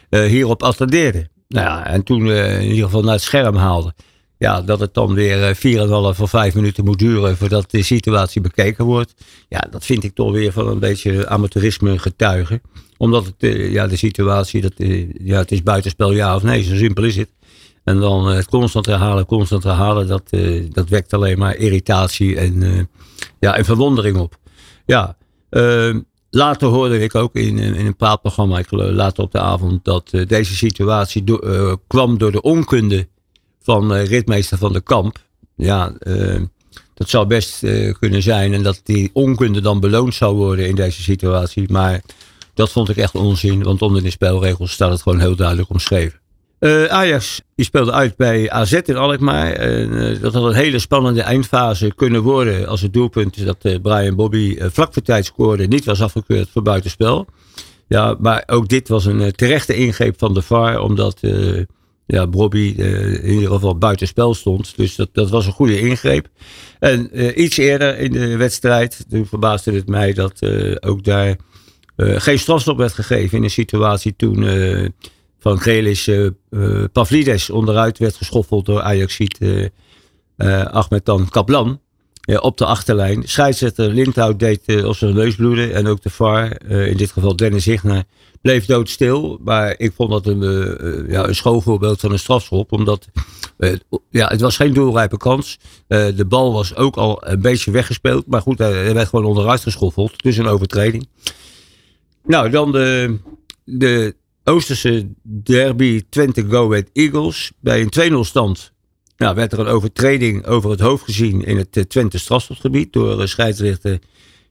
uh, 0.10 0.26
hierop 0.26 0.64
attendeerde. 0.64 1.30
Nou 1.48 1.66
ja, 1.66 1.86
en 1.86 2.04
toen 2.04 2.26
uh, 2.26 2.62
in 2.62 2.68
ieder 2.68 2.84
geval 2.84 3.04
naar 3.04 3.14
het 3.14 3.22
scherm 3.22 3.56
haalde. 3.56 3.94
Ja, 4.38 4.62
dat 4.62 4.80
het 4.80 4.94
dan 4.94 5.14
weer 5.14 5.56
4,5 5.56 5.62
of 6.20 6.30
5 6.30 6.56
minuten 6.56 6.86
moet 6.86 7.00
duren 7.00 7.38
voordat 7.38 7.72
de 7.72 7.84
situatie 7.84 8.42
bekeken 8.42 8.86
wordt. 8.86 9.14
Ja, 9.50 9.68
dat 9.72 9.86
vind 9.86 10.04
ik 10.04 10.16
toch 10.16 10.32
weer 10.32 10.52
van 10.52 10.68
een 10.68 10.80
beetje 10.80 11.28
amateurisme 11.28 12.00
getuigen. 12.00 12.62
Omdat 12.98 13.26
het, 13.26 13.56
ja, 13.72 13.88
de 13.88 13.96
situatie, 13.96 14.62
dat, 14.62 14.74
ja, 15.24 15.38
het 15.38 15.52
is 15.52 15.64
buitenspel 15.64 16.12
ja 16.12 16.36
of 16.36 16.44
nee, 16.44 16.64
zo 16.64 16.76
simpel 16.76 17.04
is 17.04 17.16
het. 17.16 17.30
En 17.84 18.00
dan 18.00 18.28
het 18.28 18.46
constant 18.46 18.86
herhalen, 18.86 19.26
constant 19.26 19.64
herhalen, 19.64 20.08
dat, 20.08 20.30
dat 20.72 20.90
wekt 20.90 21.14
alleen 21.14 21.38
maar 21.38 21.56
irritatie 21.56 22.38
en 22.38 22.90
ja, 23.40 23.56
en 23.56 23.66
verwondering 23.66 24.18
op. 24.18 24.38
Ja, 24.86 25.18
uh, 25.50 25.96
later 26.30 26.68
hoorde 26.68 27.00
ik 27.00 27.16
ook 27.16 27.36
in, 27.36 27.58
in 27.58 27.86
een 27.86 27.96
praatprogramma, 27.96 28.60
ik 28.60 28.72
later 28.72 29.24
op 29.24 29.32
de 29.32 29.40
avond, 29.40 29.86
dat 29.86 30.10
deze 30.28 30.56
situatie 30.56 31.24
kwam 31.88 32.18
door 32.18 32.32
de 32.32 32.42
onkunde 32.42 33.08
van 33.62 33.94
ritmeester 33.94 34.58
van 34.58 34.74
de 34.74 34.82
kamp. 34.82 35.18
Ja, 35.56 35.94
dat 36.94 37.10
zou 37.10 37.28
best 37.28 37.60
kunnen 38.00 38.22
zijn 38.22 38.54
en 38.54 38.64
dat 38.64 38.82
die 38.84 39.10
onkunde 39.14 39.62
dan 39.62 39.80
beloond 39.80 40.16
zou 40.16 40.36
worden 40.36 40.68
in 40.68 40.76
deze 40.76 41.02
situatie. 41.02 41.72
Maar 41.72 42.02
dat 42.54 42.72
vond 42.72 42.90
ik 42.90 42.98
echt 42.98 43.16
onzin, 43.16 43.64
want 43.64 43.82
onder 43.82 44.04
de 44.04 44.10
spelregels 44.10 44.72
staat 44.72 44.92
het 44.92 45.02
gewoon 45.02 45.20
heel 45.20 45.36
duidelijk 45.36 45.70
omschreven. 45.70 46.21
Uh, 46.62 46.86
Ajax 46.86 47.42
die 47.56 47.66
speelde 47.66 47.92
uit 47.92 48.16
bij 48.16 48.50
AZ 48.50 48.72
in 48.72 48.98
Alkmaar. 48.98 49.70
Uh, 49.72 50.22
dat 50.22 50.34
had 50.34 50.44
een 50.44 50.54
hele 50.54 50.80
spannende 50.80 51.22
eindfase 51.22 51.94
kunnen 51.96 52.22
worden 52.22 52.68
als 52.68 52.82
het 52.82 52.94
doelpunt 52.94 53.46
dat 53.46 53.58
uh, 53.62 53.82
Brian 53.82 54.16
Bobby 54.16 54.58
vlak 54.60 54.94
voor 54.94 55.02
tijd 55.02 55.26
scoorde 55.26 55.68
niet 55.68 55.86
was 55.86 56.02
afgekeurd 56.02 56.50
voor 56.50 56.62
buitenspel. 56.62 57.26
Ja, 57.88 58.16
maar 58.20 58.44
ook 58.46 58.68
dit 58.68 58.88
was 58.88 59.06
een 59.06 59.32
terechte 59.32 59.76
ingreep 59.76 60.20
van 60.20 60.34
de 60.34 60.42
VAR, 60.42 60.80
omdat 60.80 61.20
ja, 62.06 62.28
Bobby 62.28 62.74
in 62.78 63.30
ieder 63.30 63.50
geval 63.50 63.78
buitenspel 63.78 64.34
stond. 64.34 64.74
Dus 64.78 64.96
dat, 64.96 65.10
dat 65.14 65.30
was 65.30 65.46
een 65.46 65.52
goede 65.52 65.80
ingreep. 65.80 66.28
En 66.80 67.10
iets 67.42 67.58
eerder 67.58 67.98
in 67.98 68.12
de 68.12 68.38
wedstrijd, 68.38 69.06
toen 69.10 69.26
verbaasde 69.26 69.72
het 69.72 69.88
mij 69.88 70.14
dat 70.14 70.42
ook 70.80 71.04
daar 71.04 71.36
geen 71.96 72.40
strafstop 72.40 72.78
werd 72.78 72.94
gegeven 72.94 73.38
in 73.38 73.44
een 73.44 73.50
situatie 73.50 74.14
toen 74.16 74.44
van 75.42 75.60
Grelis 75.60 76.08
uh, 76.08 76.30
Pavlides 76.92 77.50
onderuit 77.50 77.98
werd 77.98 78.16
geschoffeld 78.16 78.66
door 78.66 78.82
Ajaxiet 78.82 79.38
uh, 79.40 80.66
Ahmed 80.66 81.06
Dan 81.06 81.30
Kaplan. 81.30 81.80
op 82.40 82.58
de 82.58 82.66
achterlijn. 82.66 83.24
Scheidsrechter 83.26 83.90
Lindhout 83.90 84.40
deed 84.40 84.84
op 84.84 84.96
zijn 84.96 85.14
neus 85.14 85.36
bloeden. 85.36 85.74
En 85.74 85.88
ook 85.88 86.02
de 86.02 86.10
VAR, 86.10 86.66
in 86.66 86.98
dit 86.98 87.12
geval 87.12 87.36
Dennis 87.36 87.66
Higner, 87.66 88.04
bleef 88.42 88.66
doodstil. 88.66 89.40
Maar 89.44 89.76
ik 89.78 89.92
vond 89.96 90.10
dat 90.10 90.26
een, 90.26 90.42
ja, 91.10 91.28
een 91.28 91.36
schoolvoorbeeld 91.36 92.00
van 92.00 92.12
een 92.12 92.20
strafschop. 92.20 92.72
Omdat 92.72 93.08
ja, 94.10 94.28
het 94.28 94.42
was 94.42 94.56
geen 94.56 94.74
doelrijpe 94.74 95.18
kans. 95.18 95.60
de 95.88 96.26
bal 96.28 96.54
was 96.54 96.76
ook 96.76 96.96
al 96.96 97.28
een 97.28 97.42
beetje 97.42 97.72
weggespeeld. 97.72 98.28
Maar 98.28 98.42
goed, 98.42 98.58
hij 98.58 98.94
werd 98.94 99.10
gewoon 99.10 99.26
onderuit 99.26 99.62
geschoffeld. 99.62 100.24
Dus 100.24 100.38
een 100.38 100.48
overtreding. 100.48 101.08
Nou, 102.24 102.50
dan 102.50 102.72
de, 102.72 103.18
de 103.64 104.16
Oosterse 104.44 105.08
derby 105.24 106.02
Twente 106.10 106.46
Go 106.50 106.72
Ahead 106.72 106.90
Eagles. 106.94 107.52
Bij 107.60 107.88
een 107.92 108.14
2-0 108.14 108.20
stand 108.20 108.74
nou, 109.18 109.36
werd 109.36 109.54
er 109.54 109.60
een 109.60 109.68
overtreding 109.68 110.46
over 110.46 110.70
het 110.70 110.80
hoofd 110.80 111.04
gezien 111.04 111.46
in 111.46 111.58
het 111.58 111.78
eh, 111.78 111.84
Twente 111.84 112.18
strafstofgebied 112.18 112.94
door 112.94 113.20
uh, 113.20 113.26
scheidsrechter 113.26 114.00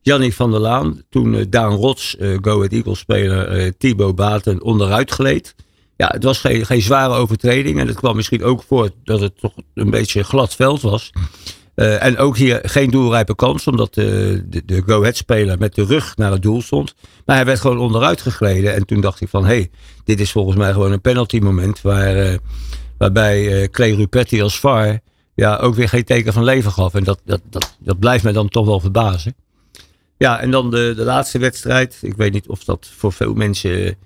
Jannie 0.02 0.34
van 0.34 0.50
der 0.50 0.60
Laan. 0.60 1.02
Toen 1.08 1.34
uh, 1.34 1.44
Daan 1.48 1.74
Rots, 1.74 2.16
Go 2.18 2.56
Ahead 2.56 2.72
Eagles 2.72 2.98
speler 2.98 3.76
Thibaut 3.76 4.14
Baten 4.14 4.62
onderuit 4.62 5.10
gleed. 5.10 5.54
Ja, 5.96 6.08
het 6.12 6.24
was 6.24 6.38
geen, 6.38 6.66
geen 6.66 6.82
zware 6.82 7.14
overtreding 7.14 7.78
en 7.78 7.86
het 7.86 7.96
kwam 7.96 8.16
misschien 8.16 8.42
ook 8.42 8.62
voort 8.62 8.92
dat 9.04 9.20
het 9.20 9.40
toch 9.40 9.52
een 9.74 9.90
beetje 9.90 10.22
glad 10.22 10.54
veld 10.54 10.80
was. 10.80 11.10
Uh, 11.80 12.04
en 12.04 12.18
ook 12.18 12.36
hier 12.36 12.58
geen 12.62 12.90
doelrijpe 12.90 13.34
kans, 13.34 13.66
omdat 13.66 13.94
de, 13.94 14.42
de, 14.48 14.62
de 14.64 14.82
Go-Ahead-speler 14.86 15.58
met 15.58 15.74
de 15.74 15.84
rug 15.84 16.16
naar 16.16 16.32
het 16.32 16.42
doel 16.42 16.62
stond. 16.62 16.94
Maar 17.26 17.36
hij 17.36 17.44
werd 17.44 17.60
gewoon 17.60 17.78
onderuit 17.78 18.20
gegleden. 18.20 18.74
En 18.74 18.86
toen 18.86 19.00
dacht 19.00 19.20
ik 19.20 19.28
van, 19.28 19.44
hé, 19.44 19.54
hey, 19.54 19.70
dit 20.04 20.20
is 20.20 20.32
volgens 20.32 20.56
mij 20.56 20.72
gewoon 20.72 20.92
een 20.92 21.00
penalty 21.00 21.38
moment. 21.38 21.80
Waar, 21.80 22.16
uh, 22.16 22.36
waarbij 22.98 23.62
uh, 23.62 23.68
Clay 23.68 23.94
Rupetti 23.94 24.42
als 24.42 24.60
VAR 24.60 25.00
ja, 25.34 25.56
ook 25.56 25.74
weer 25.74 25.88
geen 25.88 26.04
teken 26.04 26.32
van 26.32 26.44
leven 26.44 26.72
gaf. 26.72 26.94
En 26.94 27.04
dat, 27.04 27.20
dat, 27.24 27.40
dat, 27.50 27.76
dat 27.78 27.98
blijft 27.98 28.24
mij 28.24 28.32
dan 28.32 28.48
toch 28.48 28.66
wel 28.66 28.80
verbazen. 28.80 29.34
Ja, 30.16 30.40
en 30.40 30.50
dan 30.50 30.70
de, 30.70 30.92
de 30.96 31.04
laatste 31.04 31.38
wedstrijd. 31.38 31.98
Ik 32.02 32.16
weet 32.16 32.32
niet 32.32 32.48
of 32.48 32.64
dat 32.64 32.90
voor 32.96 33.12
veel 33.12 33.34
mensen 33.34 33.96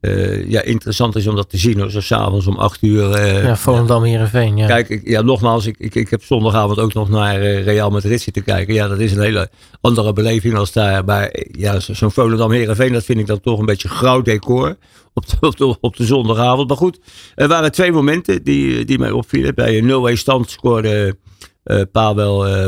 uh, 0.00 0.50
ja, 0.50 0.62
interessant 0.62 1.16
is 1.16 1.26
om 1.26 1.36
dat 1.36 1.50
te 1.50 1.56
zien. 1.56 1.80
Hoor. 1.80 1.90
Zo 1.90 2.00
s'avonds 2.00 2.46
om 2.46 2.56
acht 2.56 2.82
uur. 2.82 3.10
Uh, 3.10 3.44
ja, 3.44 3.56
Volendam, 3.56 4.02
Heerenveen. 4.02 4.56
Ja. 4.56 4.66
Kijk, 4.66 4.88
ik, 4.88 5.08
ja, 5.08 5.20
nogmaals, 5.20 5.66
ik, 5.66 5.78
ik, 5.78 5.94
ik 5.94 6.10
heb 6.10 6.24
zondagavond 6.24 6.78
ook 6.78 6.94
nog 6.94 7.08
naar 7.08 7.42
uh, 7.42 7.64
Real 7.64 7.90
Madrid 7.90 8.20
zitten 8.20 8.44
kijken. 8.44 8.74
Ja, 8.74 8.88
dat 8.88 8.98
is 8.98 9.12
een 9.12 9.22
hele 9.22 9.50
andere 9.80 10.12
beleving 10.12 10.56
als 10.56 10.72
daar. 10.72 11.04
Maar 11.04 11.36
ja, 11.52 11.80
zo'n 11.80 12.10
Volendam, 12.10 12.50
Heerenveen, 12.50 12.92
dat 12.92 13.04
vind 13.04 13.18
ik 13.18 13.26
dan 13.26 13.40
toch 13.40 13.58
een 13.58 13.66
beetje 13.66 13.88
grauw 13.88 14.22
decor. 14.22 14.76
Op 15.14 15.28
de, 15.28 15.36
op, 15.46 15.56
de, 15.56 15.76
op 15.80 15.96
de 15.96 16.04
zondagavond. 16.04 16.68
Maar 16.68 16.76
goed, 16.76 17.00
er 17.34 17.48
waren 17.48 17.72
twee 17.72 17.92
momenten 17.92 18.42
die, 18.42 18.84
die 18.84 18.98
mij 18.98 19.10
opvielen. 19.10 19.54
Bij 19.54 19.78
een 19.78 20.16
0-1 20.16 20.18
stand 20.18 20.50
scoorde 20.50 21.16
uh, 21.64 21.82
Pavel 21.92 22.48
uh, 22.48 22.66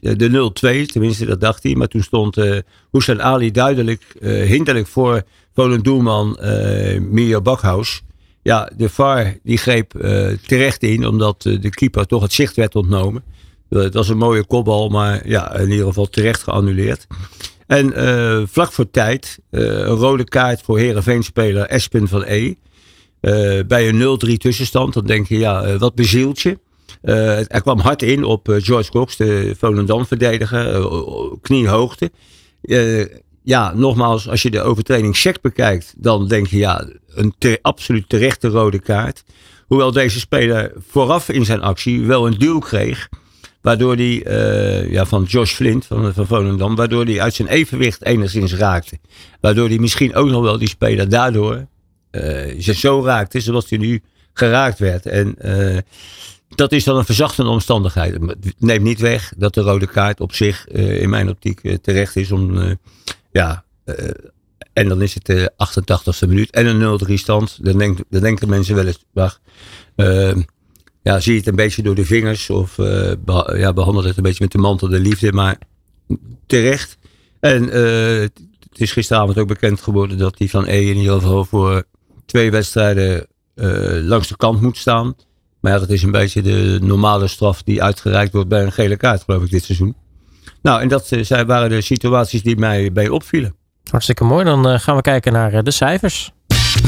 de 0.00 0.50
0-2. 0.84 0.86
Tenminste, 0.86 1.26
dat 1.26 1.40
dacht 1.40 1.62
hij. 1.62 1.74
Maar 1.74 1.88
toen 1.88 2.02
stond 2.02 2.38
uh, 2.38 2.58
Hussein 2.90 3.22
Ali 3.22 3.50
duidelijk 3.50 4.02
hinderlijk 4.22 4.86
voor 4.86 5.22
een 5.54 5.82
doelman 5.82 6.38
uh, 6.42 7.00
Mio 7.00 7.40
Bakhaus. 7.40 8.02
Ja, 8.42 8.70
de 8.76 8.88
VAR 8.88 9.36
die 9.42 9.58
greep 9.58 9.94
uh, 9.94 10.28
terecht 10.46 10.82
in, 10.82 11.06
omdat 11.06 11.44
uh, 11.44 11.60
de 11.60 11.70
keeper 11.70 12.06
toch 12.06 12.22
het 12.22 12.32
zicht 12.32 12.56
werd 12.56 12.74
ontnomen. 12.74 13.22
het 13.68 13.94
was 13.94 14.08
een 14.08 14.16
mooie 14.16 14.44
kopbal, 14.44 14.88
maar 14.88 15.28
ja, 15.28 15.54
in 15.54 15.70
ieder 15.70 15.86
geval 15.86 16.08
terecht 16.08 16.42
geannuleerd. 16.42 17.06
En 17.66 17.92
vlak 18.48 18.72
voor 18.72 18.90
tijd 18.90 19.38
een 19.50 19.84
rode 19.84 20.24
kaart 20.24 20.60
voor 20.62 20.78
Herenveen-speler 20.78 21.66
Espen 21.66 22.08
van 22.08 22.24
E. 22.26 22.54
bij 23.66 23.88
een 23.88 24.20
0-3 24.30 24.32
tussenstand, 24.36 24.94
dan 24.94 25.06
denk 25.06 25.28
je, 25.28 25.38
ja, 25.38 25.76
wat 25.78 25.94
bezielt 25.94 26.40
je? 26.40 26.58
er 27.48 27.60
kwam 27.60 27.78
hard 27.78 28.02
in 28.02 28.24
op 28.24 28.48
George 28.58 28.90
Cox, 28.90 29.16
de 29.16 29.54
Volendam-verdediger, 29.58 30.88
kniehoogte 31.42 32.10
ja, 33.50 33.72
nogmaals, 33.74 34.28
als 34.28 34.42
je 34.42 34.50
de 34.50 34.62
overtreding 34.62 35.16
check 35.16 35.40
bekijkt, 35.40 35.94
dan 35.96 36.28
denk 36.28 36.46
je 36.46 36.58
ja, 36.58 36.88
een 37.14 37.34
te, 37.38 37.58
absoluut 37.62 38.08
terechte 38.08 38.48
rode 38.48 38.78
kaart. 38.78 39.24
Hoewel 39.66 39.92
deze 39.92 40.18
speler 40.18 40.72
vooraf 40.88 41.28
in 41.28 41.44
zijn 41.44 41.62
actie 41.62 42.04
wel 42.06 42.26
een 42.26 42.38
duw 42.38 42.58
kreeg. 42.58 43.08
Waardoor 43.60 43.94
hij, 43.94 44.26
uh, 44.26 44.90
ja, 44.92 45.06
van 45.06 45.22
Josh 45.22 45.52
Flint 45.52 45.86
van, 45.86 46.14
van 46.14 46.26
Volendam, 46.26 46.74
waardoor 46.76 47.04
hij 47.04 47.20
uit 47.20 47.34
zijn 47.34 47.48
evenwicht 47.48 48.04
enigszins 48.04 48.54
raakte. 48.54 48.98
Waardoor 49.40 49.68
hij 49.68 49.78
misschien 49.78 50.14
ook 50.14 50.28
nog 50.28 50.42
wel 50.42 50.58
die 50.58 50.68
speler 50.68 51.08
daardoor 51.08 51.66
uh, 52.10 52.60
zo 52.60 53.04
raakte 53.04 53.40
zoals 53.40 53.70
hij 53.70 53.78
nu 53.78 54.02
geraakt 54.32 54.78
werd. 54.78 55.06
En 55.06 55.34
uh, 55.44 55.78
dat 56.48 56.72
is 56.72 56.84
dan 56.84 56.96
een 56.96 57.04
verzachtende 57.04 57.50
omstandigheid. 57.50 58.18
Neemt 58.58 58.84
niet 58.84 59.00
weg 59.00 59.32
dat 59.36 59.54
de 59.54 59.60
rode 59.60 59.86
kaart 59.86 60.20
op 60.20 60.34
zich 60.34 60.66
in 60.68 61.10
mijn 61.10 61.28
optiek 61.28 61.78
terecht 61.82 62.16
is 62.16 62.32
om 62.32 62.78
ja, 63.30 63.64
uh, 63.84 63.94
En 64.72 64.88
dan 64.88 65.02
is 65.02 65.14
het 65.14 65.26
de 65.26 65.52
88ste 65.52 66.28
minuut 66.28 66.50
en 66.50 66.66
een 66.66 67.00
0-3 67.08 67.12
stand. 67.12 67.64
Dan, 67.64 67.78
denk, 67.78 67.98
dan 68.10 68.20
denken 68.20 68.48
mensen 68.48 68.74
wel 68.74 68.86
eens, 68.86 69.04
wacht, 69.12 69.40
uh, 69.96 70.36
ja, 71.02 71.20
zie 71.20 71.32
je 71.32 71.38
het 71.38 71.48
een 71.48 71.56
beetje 71.56 71.82
door 71.82 71.94
de 71.94 72.04
vingers 72.04 72.50
of 72.50 72.78
uh, 72.78 73.12
ja, 73.46 73.72
behandelt 73.72 74.04
het 74.04 74.16
een 74.16 74.22
beetje 74.22 74.44
met 74.44 74.52
de 74.52 74.58
mantel 74.58 74.88
de 74.88 75.00
liefde, 75.00 75.32
maar 75.32 75.58
terecht. 76.46 76.98
En 77.40 77.76
uh, 77.76 78.20
het 78.20 78.80
is 78.80 78.92
gisteravond 78.92 79.38
ook 79.38 79.48
bekend 79.48 79.80
geworden 79.80 80.18
dat 80.18 80.38
hij 80.38 80.48
van 80.48 80.66
E 80.66 80.88
in 80.88 80.96
ieder 80.96 81.12
geval 81.12 81.44
voor 81.44 81.84
twee 82.26 82.50
wedstrijden 82.50 83.26
langs 84.04 84.28
de 84.28 84.36
kant 84.36 84.60
moet 84.60 84.76
staan. 84.76 85.14
Maar 85.60 85.72
ja, 85.72 85.78
dat 85.78 85.90
is 85.90 86.02
een 86.02 86.10
beetje 86.10 86.42
de 86.42 86.78
normale 86.82 87.26
straf 87.26 87.62
die 87.62 87.82
uitgereikt 87.82 88.32
wordt 88.32 88.48
bij 88.48 88.62
een 88.62 88.72
gele 88.72 88.96
kaart, 88.96 89.22
geloof 89.22 89.42
ik, 89.42 89.50
dit 89.50 89.64
seizoen. 89.64 89.94
Nou, 90.62 90.80
en 90.80 90.88
dat 90.88 91.10
uh, 91.10 91.40
waren 91.40 91.68
de 91.68 91.80
situaties 91.80 92.42
die 92.42 92.56
mij 92.56 92.92
bij 92.92 93.08
opvielen. 93.08 93.54
Hartstikke 93.90 94.24
mooi. 94.24 94.44
Dan 94.44 94.68
uh, 94.68 94.78
gaan 94.78 94.96
we 94.96 95.02
kijken 95.02 95.32
naar 95.32 95.62
de 95.62 95.70
cijfers. 95.70 96.32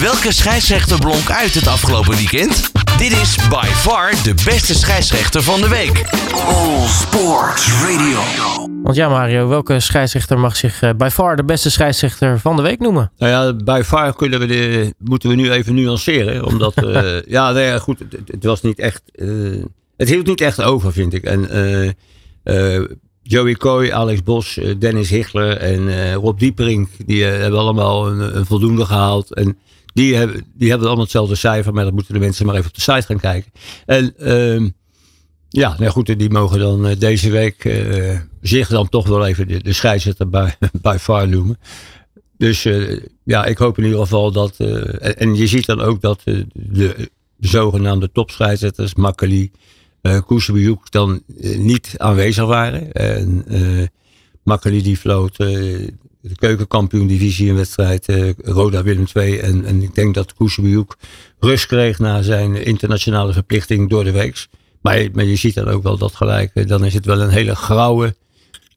Welke 0.01 0.33
scheidsrechter 0.33 0.99
blonk 0.99 1.31
uit 1.31 1.55
het 1.55 1.67
afgelopen 1.67 2.17
weekend? 2.17 2.71
Dit 2.99 3.13
is 3.13 3.37
by 3.49 3.65
far 3.65 4.11
de 4.23 4.35
beste 4.45 4.75
scheidsrechter 4.75 5.43
van 5.43 5.61
de 5.61 5.69
week. 5.69 6.05
All 6.35 6.87
Sports 6.87 7.73
Radio. 7.83 8.19
Want 8.83 8.97
ja, 8.97 9.09
Mario, 9.09 9.49
welke 9.49 9.81
scheidsrechter 9.81 10.39
mag 10.39 10.57
zich 10.57 10.83
uh, 10.83 10.91
by 10.97 11.09
far 11.13 11.37
de 11.37 11.45
beste 11.45 11.71
scheidsrechter 11.71 12.39
van 12.39 12.57
de 12.57 12.63
week 12.63 12.79
noemen? 12.79 13.13
Nou 13.19 13.33
ja, 13.33 13.65
by 13.65 13.83
far 13.85 14.17
kunnen 14.17 14.41
we 14.41 14.47
de, 14.47 14.95
moeten 14.99 15.29
we 15.29 15.35
nu 15.35 15.51
even 15.51 15.75
nuanceren. 15.75 16.45
Omdat, 16.45 16.83
uh, 16.85 17.23
ja, 17.37 17.53
nee, 17.53 17.69
nou 17.69 17.81
goed, 17.81 17.99
het, 17.99 18.21
het, 18.27 18.45
was 18.45 18.63
niet 18.63 18.79
echt. 18.79 19.03
Uh, 19.15 19.65
het 19.97 20.09
hield 20.09 20.27
niet 20.27 20.41
echt 20.41 20.63
over, 20.63 20.93
vind 20.93 21.15
ik. 21.15 21.25
En 21.25 21.49
Joey 23.23 23.55
Coy, 23.55 23.91
Alex 23.91 24.23
Bos, 24.23 24.59
Dennis 24.79 25.11
Hichler 25.11 25.57
en 25.57 26.15
Rob 26.15 26.39
Diepering, 26.39 26.89
die 27.07 27.25
hebben 27.25 27.61
allemaal 27.61 28.09
een, 28.09 28.47
voldoende 28.47 28.85
gehaald. 28.85 29.35
En 29.35 29.59
die 29.95 30.15
hebben, 30.15 30.45
die 30.55 30.69
hebben 30.69 30.87
allemaal 30.87 31.05
hetzelfde 31.05 31.35
cijfer, 31.35 31.73
maar 31.73 31.85
dat 31.85 31.93
moeten 31.93 32.15
de 32.15 32.21
mensen 32.21 32.47
maar 32.47 32.55
even 32.55 32.69
op 32.69 32.75
de 32.75 32.81
site 32.81 33.07
gaan 33.07 33.21
kijken. 33.21 33.53
En 33.87 34.15
uh, 34.19 34.71
ja, 35.49 35.77
nou 35.79 35.91
goed, 35.91 36.19
die 36.19 36.31
mogen 36.31 36.59
dan 36.59 36.95
deze 36.99 37.31
week 37.31 37.83
zich 38.41 38.69
dan 38.69 38.89
toch 38.89 39.09
wel 39.09 39.27
even 39.27 39.49
de, 39.49 39.63
de 39.63 39.73
scheidsrechter 39.73 40.29
bij, 40.29 40.55
bij 40.83 40.99
VAR 40.99 41.29
noemen. 41.29 41.59
Dus 42.37 42.69
ja, 43.25 43.45
ik 43.45 43.59
hoop 43.59 43.79
in 43.79 43.85
ieder 43.85 44.01
geval 44.01 44.33
dat. 44.33 44.57
En, 44.57 45.35
je 45.35 45.47
ziet 45.47 45.67
dan 45.67 45.81
ook 45.81 46.01
dat 46.01 46.21
de, 46.25 46.47
de 46.53 47.11
zogenaamde 47.49 48.13
topscheidsrechters, 48.13 48.95
Makkeli, 48.95 49.51
uh, 50.03 50.73
dan 50.91 51.23
niet 51.57 51.95
aanwezig 51.97 52.45
waren. 52.45 52.93
En 52.93 53.45
Makkeli 54.43 54.83
die 54.83 54.97
floot 54.97 55.39
de 56.23 56.37
keukenkampioen 56.37 57.07
divisie 57.07 57.51
een 57.51 57.57
wedstrijd 57.57 58.09
uh, 58.09 58.31
Roda 58.37 58.83
Willem 58.83 59.07
II. 59.15 59.39
En, 59.39 59.65
en 59.65 59.83
ik 59.83 59.95
denk 59.95 60.15
dat 60.15 60.35
Koesjebujuk 60.35 60.97
rust 61.39 61.67
kreeg 61.67 61.99
na 61.99 62.23
zijn 62.23 62.65
internationale 62.65 63.33
verplichting 63.33 63.91
door 63.91 64.05
de 64.05 64.13
weeks. 64.13 64.49
Maar, 64.81 65.09
maar 65.13 65.25
je 65.25 65.37
ziet 65.37 65.55
dan 65.55 65.69
ook 65.69 65.83
wel 65.83 65.99
dat 65.99 66.15
gelijk, 66.15 66.69
dan 66.69 66.85
is 66.85 66.95
het 66.95 67.05
wel 67.05 67.21
een 67.21 67.31
hele 67.31 67.55
grauwe, 67.55 68.15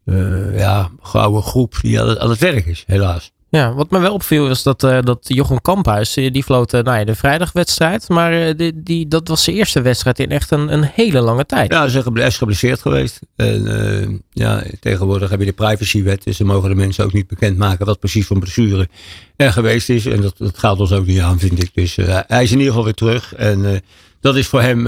uh, 0.05 0.57
ja, 0.57 0.91
grauwe 1.01 1.41
groep 1.41 1.77
die 1.81 2.01
aan 2.01 2.09
het, 2.09 2.17
aan 2.17 2.29
het 2.29 2.39
werk 2.39 2.65
is, 2.65 2.83
helaas. 2.87 3.31
Ja, 3.55 3.73
wat 3.73 3.89
me 3.89 3.99
wel 3.99 4.13
opviel 4.13 4.49
is 4.49 4.63
dat, 4.63 4.83
uh, 4.83 5.01
dat 5.01 5.19
Jochem 5.21 5.61
Kamphuis, 5.61 6.13
die 6.13 6.43
floot 6.43 6.73
uh, 6.73 6.81
nou 6.81 6.97
ja, 6.97 7.03
de 7.03 7.15
vrijdagwedstrijd. 7.15 8.09
Maar 8.09 8.53
die, 8.75 9.07
dat 9.07 9.27
was 9.27 9.43
zijn 9.43 9.55
eerste 9.55 9.81
wedstrijd 9.81 10.19
in 10.19 10.29
echt 10.29 10.51
een, 10.51 10.73
een 10.73 10.89
hele 10.93 11.21
lange 11.21 11.45
tijd. 11.45 11.71
Ja, 11.71 11.87
ze 11.87 12.03
is 12.13 12.37
geblesseerd 12.37 12.81
geweest. 12.81 13.19
En 13.35 14.23
ja, 14.31 14.63
tegenwoordig 14.79 15.29
heb 15.29 15.39
je 15.39 15.45
de 15.45 15.53
privacywet. 15.53 16.23
Dus 16.23 16.37
ze 16.37 16.45
mogen 16.45 16.69
de 16.69 16.75
mensen 16.75 17.03
ook 17.03 17.13
niet 17.13 17.27
bekendmaken 17.27 17.85
wat 17.85 17.99
precies 17.99 18.25
voor 18.25 18.39
blessure 18.39 18.87
er 19.35 19.51
geweest 19.51 19.89
is. 19.89 20.05
En 20.05 20.21
dat, 20.21 20.37
dat 20.37 20.57
gaat 20.57 20.79
ons 20.79 20.91
ook 20.91 21.05
niet 21.05 21.19
aan, 21.19 21.39
vind 21.39 21.63
ik. 21.63 21.69
Dus 21.73 21.95
hij 22.27 22.43
is 22.43 22.51
in 22.51 22.57
ieder 22.57 22.67
geval 22.67 22.83
weer 22.83 22.93
terug. 22.93 23.35
En 23.35 23.81
dat 24.21 24.35
is 24.35 24.47
voor 24.47 24.61
hem, 24.61 24.83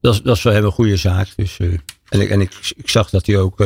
dat, 0.00 0.20
dat 0.24 0.36
is 0.36 0.42
voor 0.42 0.52
hem 0.52 0.64
een 0.64 0.72
goede 0.72 0.96
zaak. 0.96 1.28
Dus, 1.36 1.58
en 2.08 2.20
ik, 2.20 2.30
en 2.30 2.40
ik, 2.40 2.72
ik 2.76 2.88
zag 2.88 3.10
dat 3.10 3.26
hij 3.26 3.38
ook 3.38 3.64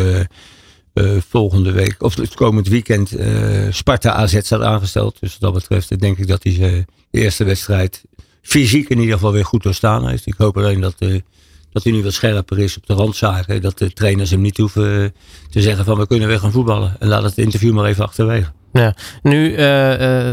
volgende 1.28 1.72
week, 1.72 2.02
of 2.02 2.14
het 2.16 2.34
komend 2.34 2.68
weekend, 2.68 3.18
uh, 3.18 3.26
Sparta 3.70 4.12
AZ 4.12 4.38
staat 4.40 4.60
aangesteld. 4.60 5.16
Dus 5.20 5.32
wat 5.32 5.40
dat 5.40 5.52
betreft 5.52 6.00
denk 6.00 6.18
ik 6.18 6.26
dat 6.26 6.42
hij 6.42 6.52
de 6.52 6.84
eerste 7.10 7.44
wedstrijd 7.44 8.04
fysiek 8.42 8.88
in 8.88 8.98
ieder 8.98 9.14
geval 9.14 9.32
weer 9.32 9.44
goed 9.44 9.62
doorstaan 9.62 10.08
heeft. 10.08 10.26
Ik 10.26 10.34
hoop 10.36 10.56
alleen 10.56 10.80
dat, 10.80 10.94
dat 11.72 11.82
hij 11.82 11.92
nu 11.92 12.02
wat 12.02 12.12
scherper 12.12 12.58
is 12.58 12.76
op 12.76 12.86
de 12.86 12.94
randzaken. 12.94 13.62
Dat 13.62 13.78
de 13.78 13.92
trainers 13.92 14.30
hem 14.30 14.40
niet 14.40 14.56
hoeven 14.56 15.14
te 15.50 15.60
zeggen 15.60 15.84
van 15.84 15.98
we 15.98 16.06
kunnen 16.06 16.28
weer 16.28 16.38
gaan 16.38 16.52
voetballen. 16.52 16.96
En 16.98 17.08
laat 17.08 17.22
het 17.22 17.38
interview 17.38 17.74
maar 17.74 17.84
even 17.84 18.04
achterwege. 18.04 18.52
Ja, 18.72 18.94
nu 19.22 19.50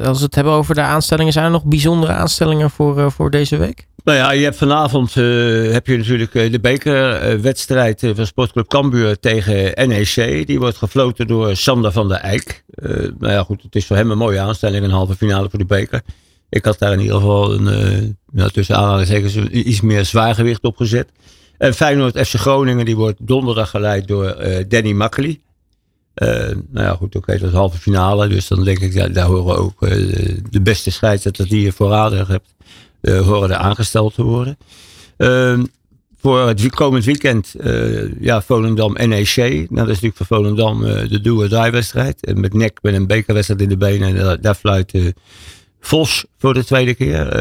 als 0.06 0.18
we 0.18 0.26
het 0.26 0.36
hebben 0.36 0.54
over 0.54 0.76
de 0.76 0.82
aanstellingen, 0.82 1.34
zijn 1.34 1.46
er 1.46 1.52
nog 1.52 1.66
bijzondere 1.66 2.14
aanstellingen 2.14 2.70
voor, 2.70 3.12
voor 3.12 3.32
deze 3.32 3.58
week? 3.58 3.88
Nou 4.04 4.18
ja, 4.18 4.32
je 4.32 4.44
hebt 4.44 4.56
vanavond 4.56 5.16
uh, 5.16 5.72
heb 5.72 5.88
je 5.88 5.98
natuurlijk 5.98 6.32
de 6.32 6.60
bekerwedstrijd 6.60 8.12
van 8.14 8.26
Sportclub 8.26 8.68
Cambuur 8.68 9.20
tegen 9.20 9.88
NEC. 9.88 10.48
Die 10.48 10.60
wordt 10.60 10.78
gefloten 10.78 11.28
door 11.28 11.56
Sander 11.56 11.92
van 11.92 12.08
der 12.08 12.18
Eijk. 12.18 12.64
Nou 13.20 13.32
ja, 13.34 13.44
goed, 13.44 13.64
het 13.64 13.76
is 13.76 13.86
voor 13.86 13.96
hem 13.96 14.12
een 14.12 14.18
mooie 14.18 14.40
aanstelling, 14.40 14.84
een 14.84 14.92
halve 14.92 15.16
finale 15.16 15.50
voor 15.50 15.60
de 15.60 15.66
beker. 15.66 16.02
Ik 16.50 16.66
had 16.66 16.80
daar 16.80 16.94
in 16.94 17.00
ieder 17.00 17.16
geval 17.16 17.54
een, 17.54 18.18
nou, 18.32 18.50
tussen 18.52 18.76
aanhalingstekens 18.76 19.36
iets 19.36 19.82
meer 19.82 20.06
zwaargewicht 20.06 20.64
op 20.64 20.78
gezet. 20.78 21.10
En 21.58 21.74
Feyenoord 21.74 22.28
FC 22.28 22.34
Groningen, 22.34 22.86
die 22.86 22.96
wordt 22.96 23.28
donderdag 23.28 23.70
geleid 23.70 24.08
door 24.08 24.36
Danny 24.68 24.92
Makkely. 24.92 25.40
nou 26.16 26.64
ja, 26.74 26.90
goed, 26.90 27.08
oké, 27.08 27.18
okay, 27.18 27.38
dat 27.38 27.50
is 27.50 27.56
halve 27.56 27.78
finale. 27.78 28.28
Dus 28.28 28.48
dan 28.48 28.64
denk 28.64 28.80
ik, 28.80 29.14
daar 29.14 29.26
horen 29.26 29.58
ook 29.58 29.80
de 30.50 30.62
beste 30.62 30.92
scheidsrechters 30.92 31.50
die 31.50 31.62
je 31.62 31.72
voorradig 31.72 32.28
hebt 32.28 32.54
horen 33.12 33.52
er 33.52 33.58
aangesteld 33.58 34.14
te 34.14 34.24
worden. 34.24 34.58
Uh, 35.18 35.60
voor 36.24 36.48
het 36.48 36.70
komend 36.70 37.06
weekend, 37.06 37.56
uh, 37.62 38.22
ja, 38.22 38.42
Volendam 38.42 38.94
NEC. 38.94 39.36
Nou, 39.36 39.68
dat 39.68 39.90
is 39.90 40.00
natuurlijk 40.02 40.16
voor 40.16 40.26
Volendam 40.26 40.84
uh, 40.84 41.10
de 41.10 41.22
do-or-die 41.22 41.72
wedstrijd. 41.72 42.26
En 42.26 42.40
met 42.40 42.54
nek 42.54 42.78
met 42.82 42.94
een 42.94 43.08
bekerwedstrijd 43.08 43.62
in 43.62 43.70
de 43.70 43.78
benen. 43.78 44.18
En 44.18 44.38
daar, 44.42 44.56
fluit 44.56 45.14
Vos 45.80 46.26
voor 46.38 46.54
de 46.54 46.66
tweede 46.66 46.94
keer. 46.94 47.40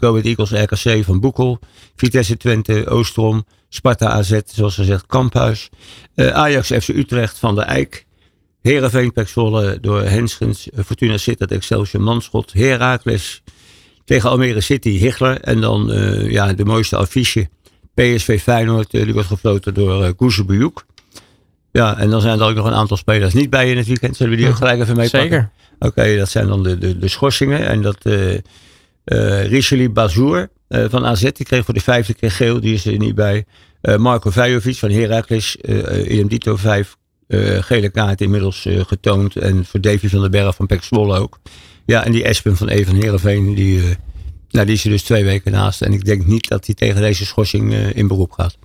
Uh, 0.00 0.24
Eagles 0.24 0.50
RKC 0.50 1.04
van 1.04 1.20
Boekel. 1.20 1.58
Vitesse 1.96 2.36
Twente, 2.36 2.86
Oostrom. 2.86 3.44
Sparta 3.68 4.08
AZ, 4.08 4.40
zoals 4.44 4.74
gezegd, 4.74 5.06
Kamphuis. 5.06 5.68
Ajax 6.14 6.68
FC 6.68 6.88
Utrecht 6.88 7.38
van 7.38 7.54
de 7.54 7.62
Eik. 7.62 8.06
Herenveen 8.62 9.12
Pek 9.12 9.34
door 9.80 10.02
Henschens. 10.02 10.68
Fortuna 10.84 11.16
Sittard 11.16 11.52
Excelsior 11.52 12.02
Manschot. 12.02 12.52
Heracles 12.52 13.42
tegen 14.08 14.30
Almere 14.30 14.60
City, 14.60 14.98
Hichler. 14.98 15.40
En 15.40 15.60
dan 15.60 15.92
eh, 15.92 16.30
ja, 16.30 16.52
de 16.52 16.64
mooiste 16.64 16.96
affiche. 16.96 17.48
PSV 17.94 18.40
Feyenoord, 18.42 18.94
eh, 18.94 19.04
die 19.04 19.12
wordt 19.12 19.28
gefloten 19.28 19.74
door 19.74 20.02
eh, 20.02 20.08
uh, 20.08 20.14
Koesebujuk. 20.16 20.84
Ja, 21.72 21.98
en 21.98 22.10
dan 22.10 22.20
zijn 22.20 22.40
er 22.40 22.46
ook 22.46 22.54
nog 22.54 22.66
een 22.66 22.72
aantal 22.72 22.96
spelers 22.96 23.34
niet 23.34 23.50
bij 23.50 23.70
in 23.70 23.76
het 23.76 23.86
weekend. 23.86 24.16
Zullen 24.16 24.32
we 24.32 24.38
die 24.38 24.48
ook 24.48 24.56
gelijk 24.56 24.80
even 24.80 24.96
meepakken? 24.96 25.30
Zeker. 25.30 25.50
Oké, 25.78 26.16
dat 26.16 26.28
zijn 26.28 26.46
dan 26.46 26.62
de, 26.62 26.78
de, 26.78 26.98
de 26.98 27.08
schorsingen. 27.08 27.66
En 27.66 27.82
dat 27.82 27.98
Richelie 29.48 29.90
Bazour 29.90 30.48
van 30.68 31.06
AZ, 31.06 31.20
die 31.20 31.46
kreeg 31.46 31.64
voor 31.64 31.74
de 31.74 31.80
vijfde 31.80 32.14
keer 32.14 32.30
geel. 32.30 32.60
Die 32.60 32.74
is 32.74 32.86
er 32.86 32.96
niet 32.96 33.14
bij. 33.14 33.44
Marco 33.96 34.30
Vajovic 34.30 34.76
van 34.76 34.90
Heracles, 34.90 35.56
uh, 35.62 36.24
Dito 36.28 36.56
5. 36.56 36.96
Eh, 37.28 37.62
gele 37.62 37.90
kaart 37.90 38.20
inmiddels 38.20 38.66
eh, 38.66 38.80
getoond. 38.86 39.36
En 39.36 39.64
voor 39.64 39.80
Davy 39.80 40.08
van 40.08 40.20
der 40.20 40.30
Berg 40.30 40.54
van 40.54 40.66
Pek 40.66 40.82
Zwolle 40.82 41.18
ook. 41.18 41.38
Ja, 41.86 42.04
en 42.04 42.12
die 42.12 42.24
Espen 42.24 42.56
van 42.56 42.68
Even 42.68 42.94
Heerenveen, 42.94 43.54
die, 43.54 43.78
uh, 43.78 43.84
nou, 44.50 44.66
die 44.66 44.74
is 44.74 44.84
er 44.84 44.90
dus 44.90 45.02
twee 45.02 45.24
weken 45.24 45.52
naast. 45.52 45.82
En 45.82 45.92
ik 45.92 46.04
denk 46.04 46.26
niet 46.26 46.48
dat 46.48 46.66
hij 46.66 46.74
tegen 46.74 47.00
deze 47.00 47.26
schorsing 47.26 47.74
in 47.74 48.08
beroep 48.08 48.32
gaat. 48.32 48.58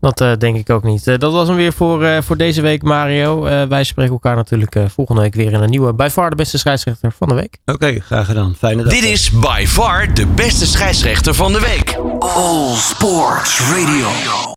Dat 0.00 0.40
denk 0.40 0.56
ik 0.56 0.70
ook 0.70 0.82
niet. 0.82 1.04
dat 1.04 1.32
was 1.32 1.48
hem 1.48 1.56
weer 1.56 1.72
voor, 1.72 2.22
voor 2.22 2.36
deze 2.36 2.60
week, 2.60 2.82
Mario. 2.82 3.42
wij 3.68 3.84
spreken 3.84 4.12
elkaar 4.12 4.36
natuurlijk 4.36 4.76
volgende 4.88 5.20
week 5.20 5.34
weer 5.34 5.52
in 5.52 5.60
een 5.60 5.70
nieuwe... 5.70 5.94
By 5.94 6.08
far 6.10 6.30
de 6.30 6.36
beste 6.36 6.58
scheidsrechter 6.58 7.12
van 7.12 7.28
de 7.28 7.34
week. 7.34 7.58
Oké, 7.64 8.00
graag 8.00 8.26
gedaan. 8.26 8.54
Fijne 8.58 8.82
dag. 8.82 8.92
Dit 8.92 9.04
is 9.04 9.30
by 9.30 9.64
far 9.66 10.14
de 10.14 10.26
beste 10.26 10.66
scheidsrechter 10.66 11.34
van 11.34 11.52
de 11.52 11.60
week. 11.60 11.98
All 12.18 12.74
Sports 12.74 13.60
Radio. 13.60 14.48